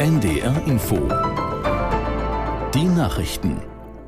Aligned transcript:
NDR 0.00 0.62
Info. 0.66 0.96
Die 2.72 2.84
Nachrichten. 2.84 3.58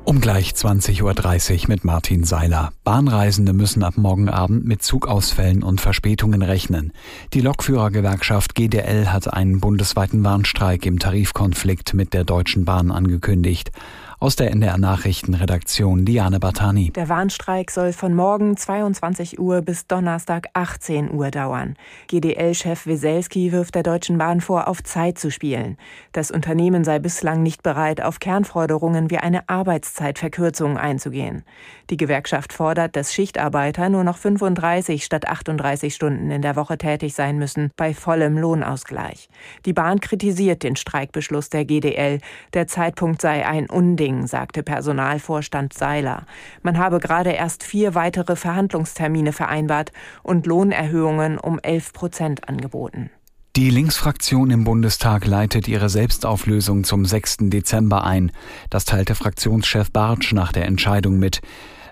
Um 0.05 0.21
gleich 0.21 0.53
20.30 0.53 1.03
Uhr 1.03 1.69
mit 1.69 1.85
Martin 1.85 2.23
Seiler. 2.23 2.71
Bahnreisende 2.83 3.53
müssen 3.53 3.81
ab 3.81 3.93
morgen 3.95 4.27
Abend 4.27 4.65
mit 4.65 4.83
Zugausfällen 4.83 5.63
und 5.63 5.79
Verspätungen 5.79 6.41
rechnen. 6.41 6.91
Die 7.33 7.39
Lokführergewerkschaft 7.39 8.55
GDL 8.55 9.07
hat 9.07 9.33
einen 9.33 9.61
bundesweiten 9.61 10.21
Warnstreik 10.25 10.85
im 10.85 10.99
Tarifkonflikt 10.99 11.93
mit 11.93 12.13
der 12.13 12.25
Deutschen 12.25 12.65
Bahn 12.65 12.91
angekündigt. 12.91 13.71
Aus 14.19 14.37
der 14.37 14.51
NDR 14.51 14.77
Nachrichtenredaktion 14.77 16.05
Diane 16.05 16.39
Bartani. 16.39 16.91
Der 16.91 17.09
Warnstreik 17.09 17.69
soll 17.71 17.91
von 17.91 18.13
morgen 18.15 18.55
22 18.55 19.37
Uhr 19.37 19.61
bis 19.61 19.85
Donnerstag 19.87 20.47
18 20.53 21.11
Uhr 21.11 21.29
dauern. 21.29 21.75
GDL-Chef 22.07 22.85
Weselski 22.85 23.51
wirft 23.51 23.75
der 23.75 23.83
Deutschen 23.83 24.17
Bahn 24.17 24.39
vor, 24.39 24.69
auf 24.69 24.81
Zeit 24.81 25.19
zu 25.19 25.29
spielen. 25.29 25.75
Das 26.13 26.31
Unternehmen 26.31 26.85
sei 26.85 26.99
bislang 26.99 27.43
nicht 27.43 27.63
bereit, 27.63 28.01
auf 28.01 28.21
Kernforderungen 28.21 29.09
wie 29.09 29.17
eine 29.17 29.49
Arbeitszeitverkürzung 29.49 30.77
einzugehen. 30.77 31.43
Die 31.89 31.97
Gewerkschaft 31.97 32.53
fordert, 32.53 32.72
dass 32.73 33.13
Schichtarbeiter 33.13 33.89
nur 33.89 34.03
noch 34.03 34.17
35 34.17 35.03
statt 35.03 35.27
38 35.27 35.93
Stunden 35.93 36.31
in 36.31 36.41
der 36.41 36.55
Woche 36.55 36.77
tätig 36.77 37.13
sein 37.13 37.37
müssen, 37.37 37.71
bei 37.77 37.93
vollem 37.93 38.37
Lohnausgleich. 38.37 39.29
Die 39.65 39.73
Bahn 39.73 39.99
kritisiert 39.99 40.63
den 40.63 40.75
Streikbeschluss 40.75 41.49
der 41.49 41.65
GDL. 41.65 42.19
Der 42.53 42.67
Zeitpunkt 42.67 43.21
sei 43.21 43.45
ein 43.45 43.69
Unding 43.69 44.27
sagte 44.27 44.63
Personalvorstand 44.63 45.73
Seiler. 45.73 46.25
Man 46.61 46.77
habe 46.77 46.99
gerade 46.99 47.31
erst 47.31 47.63
vier 47.63 47.95
weitere 47.95 48.35
Verhandlungstermine 48.35 49.33
vereinbart 49.33 49.91
und 50.23 50.45
Lohnerhöhungen 50.45 51.37
um 51.37 51.59
11 51.59 51.93
Prozent 51.93 52.49
angeboten. 52.49 53.09
Die 53.55 53.69
Linksfraktion 53.69 54.49
im 54.49 54.63
Bundestag 54.63 55.27
leitet 55.27 55.67
ihre 55.67 55.87
Selbstauflösung 55.87 56.83
zum 56.83 57.05
6. 57.05 57.37
Dezember 57.41 58.03
ein. 58.03 58.31
Das 58.71 58.83
teilte 58.83 59.13
Fraktionschef 59.13 59.91
Bartsch 59.91 60.33
nach 60.33 60.51
der 60.51 60.65
Entscheidung 60.65 61.19
mit. 61.19 61.39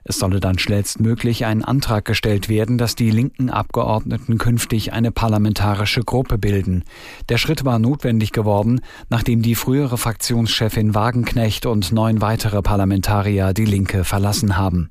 Es 0.04 0.18
solle 0.18 0.40
dann 0.40 0.58
schnellstmöglich 0.58 1.46
ein 1.46 1.64
Antrag 1.64 2.06
gestellt 2.06 2.50
werden, 2.50 2.78
dass 2.78 2.96
die 2.96 3.12
linken 3.12 3.50
Abgeordneten 3.50 4.38
künftig 4.38 4.94
eine 4.94 5.12
parlamentarische 5.12 6.02
Gruppe 6.02 6.38
bilden. 6.38 6.84
Der 7.30 7.38
Schritt 7.38 7.66
war 7.66 7.78
notwendig 7.78 8.32
geworden, 8.32 8.82
nachdem 9.10 9.42
die 9.42 9.56
frühere 9.56 9.98
Fraktionschefin 9.98 10.96
Wagenknecht 10.96 11.66
und 11.66 11.92
neun 11.92 12.22
weitere 12.22 12.62
Parlamentarier 12.62 13.54
die 13.54 13.66
Linke 13.66 14.04
verlassen 14.04 14.58
haben. 14.58 14.90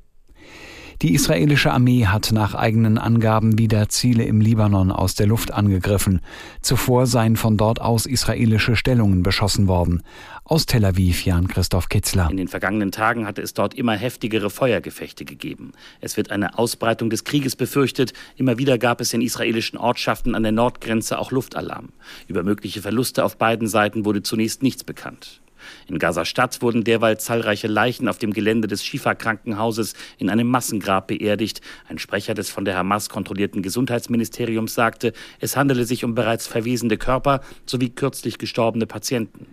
Die 1.01 1.15
israelische 1.15 1.71
Armee 1.71 2.05
hat 2.05 2.31
nach 2.31 2.53
eigenen 2.53 2.99
Angaben 2.99 3.57
wieder 3.57 3.89
Ziele 3.89 4.23
im 4.23 4.39
Libanon 4.39 4.91
aus 4.91 5.15
der 5.15 5.25
Luft 5.25 5.51
angegriffen. 5.51 6.21
Zuvor 6.61 7.07
seien 7.07 7.37
von 7.37 7.57
dort 7.57 7.81
aus 7.81 8.05
israelische 8.05 8.75
Stellungen 8.75 9.23
beschossen 9.23 9.67
worden. 9.67 10.03
Aus 10.43 10.67
Tel 10.67 10.85
Aviv 10.85 11.25
Jan 11.25 11.47
Christoph 11.47 11.89
Kitzler. 11.89 12.29
In 12.29 12.37
den 12.37 12.47
vergangenen 12.47 12.91
Tagen 12.91 13.25
hatte 13.25 13.41
es 13.41 13.55
dort 13.55 13.73
immer 13.73 13.93
heftigere 13.93 14.51
Feuergefechte 14.51 15.25
gegeben. 15.25 15.71
Es 16.01 16.17
wird 16.17 16.29
eine 16.29 16.59
Ausbreitung 16.59 17.09
des 17.09 17.23
Krieges 17.23 17.55
befürchtet. 17.55 18.13
Immer 18.35 18.59
wieder 18.59 18.77
gab 18.77 19.01
es 19.01 19.11
in 19.11 19.21
israelischen 19.21 19.79
Ortschaften 19.79 20.35
an 20.35 20.43
der 20.43 20.51
Nordgrenze 20.51 21.17
auch 21.17 21.31
Luftalarm. 21.31 21.89
Über 22.27 22.43
mögliche 22.43 22.83
Verluste 22.83 23.25
auf 23.25 23.37
beiden 23.37 23.67
Seiten 23.67 24.05
wurde 24.05 24.21
zunächst 24.21 24.61
nichts 24.61 24.83
bekannt. 24.83 25.41
In 25.87 25.99
Gaza-Stadt 25.99 26.61
wurden 26.61 26.83
derweil 26.83 27.19
zahlreiche 27.19 27.67
Leichen 27.67 28.07
auf 28.07 28.17
dem 28.17 28.33
Gelände 28.33 28.67
des 28.67 28.83
Schifa-Krankenhauses 28.83 29.93
in 30.17 30.29
einem 30.29 30.47
Massengrab 30.47 31.07
beerdigt. 31.07 31.61
Ein 31.87 31.99
Sprecher 31.99 32.33
des 32.33 32.49
von 32.49 32.65
der 32.65 32.75
Hamas 32.77 33.09
kontrollierten 33.09 33.61
Gesundheitsministeriums 33.61 34.73
sagte, 34.73 35.13
es 35.39 35.57
handele 35.57 35.85
sich 35.85 36.03
um 36.03 36.15
bereits 36.15 36.47
verwesende 36.47 36.97
Körper 36.97 37.41
sowie 37.65 37.89
kürzlich 37.89 38.37
gestorbene 38.37 38.85
Patienten. 38.85 39.47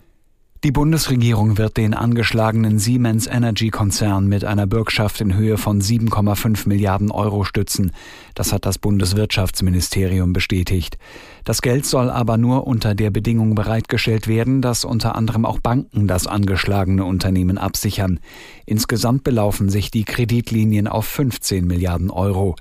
Die 0.65 0.73
Bundesregierung 0.73 1.57
wird 1.57 1.77
den 1.77 1.93
angeschlagenen 1.93 2.79
Siemens 2.79 3.27
Energy 3.27 3.69
Konzern 3.69 4.27
mit 4.27 4.43
einer 4.43 4.67
Bürgschaft 4.67 5.21
in 5.21 5.33
Höhe 5.33 5.57
von 5.57 5.79
7,5 5.79 6.67
Milliarden 6.67 7.11
Euro 7.11 7.45
stützen. 7.45 7.93
Das 8.35 8.51
hat 8.51 8.65
das 8.65 8.77
Bundeswirtschaftsministerium 8.77 10.33
bestätigt. 10.33 10.97
Das 11.45 11.61
Geld 11.61 11.85
soll 11.85 12.09
aber 12.09 12.37
nur 12.37 12.67
unter 12.67 12.93
der 12.93 13.09
Bedingung 13.09 13.55
bereitgestellt 13.55 14.27
werden, 14.27 14.61
dass 14.61 14.83
unter 14.83 15.15
anderem 15.15 15.45
auch 15.45 15.61
Banken 15.61 16.07
das 16.07 16.27
angeschlagene 16.27 17.05
Unternehmen 17.05 17.57
absichern. 17.57 18.19
Insgesamt 18.65 19.23
belaufen 19.23 19.69
sich 19.69 19.91
die 19.91 20.03
Kreditlinien 20.03 20.89
auf 20.89 21.05
15 21.05 21.65
Milliarden 21.67 22.11
Euro. 22.11 22.57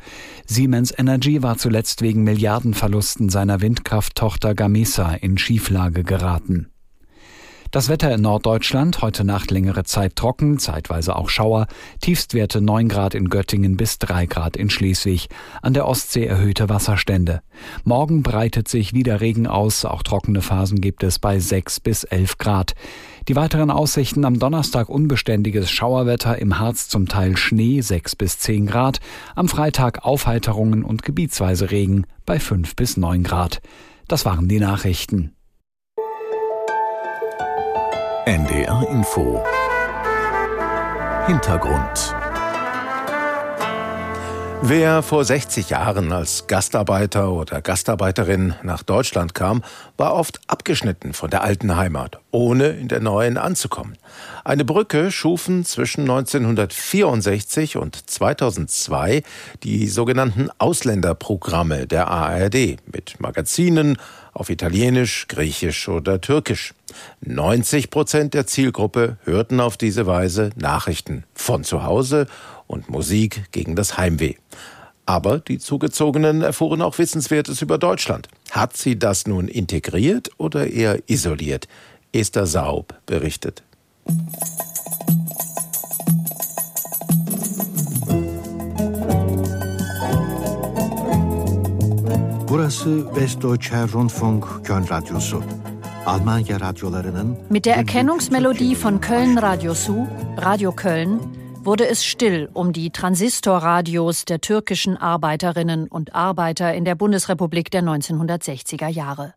Siemens 0.46 0.96
Energy 0.96 1.42
war 1.42 1.58
zuletzt 1.58 2.00
wegen 2.02 2.22
Milliardenverlusten 2.22 3.28
seiner 3.28 3.60
Windkrafttochter 3.60 4.54
Gamesa 4.54 5.14
in 5.14 5.36
Schieflage 5.36 6.04
geraten. 6.04 6.68
Das 7.70 7.90
Wetter 7.90 8.14
in 8.14 8.22
Norddeutschland, 8.22 9.02
heute 9.02 9.24
Nacht 9.24 9.50
längere 9.50 9.84
Zeit 9.84 10.16
trocken, 10.16 10.58
zeitweise 10.58 11.14
auch 11.14 11.28
Schauer, 11.28 11.66
Tiefstwerte 12.00 12.62
9 12.62 12.88
Grad 12.88 13.14
in 13.14 13.28
Göttingen 13.28 13.76
bis 13.76 13.98
3 13.98 14.24
Grad 14.24 14.56
in 14.56 14.70
Schleswig, 14.70 15.28
an 15.60 15.74
der 15.74 15.86
Ostsee 15.86 16.24
erhöhte 16.24 16.70
Wasserstände. 16.70 17.42
Morgen 17.84 18.22
breitet 18.22 18.68
sich 18.68 18.94
wieder 18.94 19.20
Regen 19.20 19.46
aus, 19.46 19.84
auch 19.84 20.02
trockene 20.02 20.40
Phasen 20.40 20.80
gibt 20.80 21.02
es 21.02 21.18
bei 21.18 21.38
6 21.38 21.80
bis 21.80 22.04
11 22.04 22.38
Grad. 22.38 22.74
Die 23.28 23.36
weiteren 23.36 23.70
Aussichten 23.70 24.24
am 24.24 24.38
Donnerstag 24.38 24.88
unbeständiges 24.88 25.70
Schauerwetter, 25.70 26.38
im 26.38 26.58
Harz 26.58 26.88
zum 26.88 27.06
Teil 27.06 27.36
Schnee 27.36 27.82
6 27.82 28.16
bis 28.16 28.38
10 28.38 28.66
Grad, 28.66 29.00
am 29.34 29.46
Freitag 29.46 30.06
Aufheiterungen 30.06 30.84
und 30.84 31.02
gebietsweise 31.02 31.70
Regen 31.70 32.06
bei 32.24 32.40
5 32.40 32.76
bis 32.76 32.96
9 32.96 33.22
Grad. 33.24 33.60
Das 34.06 34.24
waren 34.24 34.48
die 34.48 34.58
Nachrichten. 34.58 35.34
NDR 38.28 38.86
Info. 38.90 39.42
Hintergrund 41.26 42.17
Wer 44.60 45.02
vor 45.02 45.24
60 45.24 45.70
Jahren 45.70 46.12
als 46.12 46.48
Gastarbeiter 46.48 47.32
oder 47.32 47.62
Gastarbeiterin 47.62 48.54
nach 48.64 48.82
Deutschland 48.82 49.32
kam, 49.32 49.62
war 49.96 50.14
oft 50.14 50.40
abgeschnitten 50.48 51.14
von 51.14 51.30
der 51.30 51.44
alten 51.44 51.76
Heimat, 51.76 52.18
ohne 52.32 52.68
in 52.70 52.88
der 52.88 53.00
neuen 53.00 53.38
anzukommen. 53.38 53.96
Eine 54.44 54.64
Brücke 54.64 55.12
schufen 55.12 55.64
zwischen 55.64 56.02
1964 56.02 57.76
und 57.76 58.10
2002 58.10 59.22
die 59.62 59.86
sogenannten 59.86 60.50
Ausländerprogramme 60.58 61.86
der 61.86 62.08
ARD 62.08 62.78
mit 62.92 63.20
Magazinen, 63.20 63.96
auf 64.34 64.50
Italienisch, 64.50 65.26
Griechisch 65.28 65.88
oder 65.88 66.20
Türkisch. 66.20 66.72
90 67.22 67.90
Prozent 67.90 68.34
der 68.34 68.46
Zielgruppe 68.46 69.18
hörten 69.24 69.60
auf 69.60 69.76
diese 69.76 70.06
Weise 70.06 70.50
Nachrichten 70.56 71.24
von 71.34 71.64
zu 71.64 71.82
Hause 71.82 72.26
und 72.68 72.88
Musik 72.88 73.50
gegen 73.50 73.74
das 73.74 73.98
Heimweh. 73.98 74.34
Aber 75.04 75.40
die 75.40 75.58
Zugezogenen 75.58 76.42
erfuhren 76.42 76.82
auch 76.82 76.98
Wissenswertes 76.98 77.62
über 77.62 77.78
Deutschland. 77.78 78.28
Hat 78.52 78.76
sie 78.76 78.98
das 78.98 79.26
nun 79.26 79.48
integriert 79.48 80.30
oder 80.36 80.68
eher 80.68 81.02
isoliert? 81.08 81.66
Esther 82.12 82.46
Saub 82.46 82.94
berichtet. 83.06 83.62
Mit 97.50 97.66
der 97.66 97.76
Erkennungsmelodie 97.76 98.74
von 98.74 99.00
Köln 99.00 99.38
Radio 99.38 99.74
Su, 99.74 100.06
Radio 100.36 100.72
Köln, 100.72 101.20
wurde 101.68 101.86
es 101.86 102.02
still 102.02 102.48
um 102.54 102.72
die 102.72 102.88
Transistorradios 102.88 104.24
der 104.24 104.40
türkischen 104.40 104.96
Arbeiterinnen 104.96 105.86
und 105.86 106.14
Arbeiter 106.14 106.72
in 106.72 106.86
der 106.86 106.94
Bundesrepublik 106.94 107.70
der 107.70 107.82
1960er 107.82 108.88
Jahre. 108.88 109.34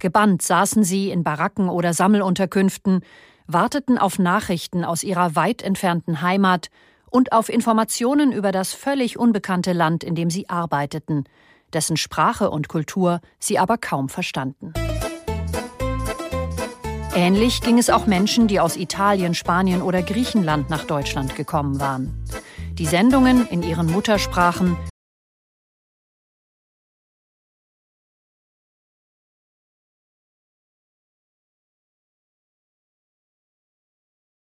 Gebannt 0.00 0.42
saßen 0.42 0.82
sie 0.82 1.10
in 1.10 1.22
Baracken 1.22 1.68
oder 1.68 1.94
Sammelunterkünften, 1.94 3.02
warteten 3.46 3.98
auf 3.98 4.18
Nachrichten 4.18 4.84
aus 4.84 5.04
ihrer 5.04 5.36
weit 5.36 5.62
entfernten 5.62 6.22
Heimat 6.22 6.70
und 7.08 7.30
auf 7.30 7.48
Informationen 7.48 8.32
über 8.32 8.50
das 8.50 8.72
völlig 8.72 9.16
unbekannte 9.16 9.72
Land, 9.72 10.02
in 10.02 10.16
dem 10.16 10.30
sie 10.30 10.48
arbeiteten, 10.48 11.22
dessen 11.72 11.96
Sprache 11.96 12.50
und 12.50 12.66
Kultur 12.66 13.20
sie 13.38 13.60
aber 13.60 13.78
kaum 13.78 14.08
verstanden. 14.08 14.72
Ähnlich 17.16 17.60
ging 17.60 17.78
es 17.78 17.90
auch 17.90 18.06
Menschen, 18.06 18.48
die 18.48 18.58
aus 18.58 18.76
Italien, 18.76 19.34
Spanien 19.34 19.82
oder 19.82 20.02
Griechenland 20.02 20.68
nach 20.68 20.84
Deutschland 20.84 21.36
gekommen 21.36 21.78
waren. 21.78 22.24
Die 22.72 22.86
Sendungen 22.86 23.46
in 23.46 23.62
ihren 23.62 23.86
Muttersprachen 23.86 24.76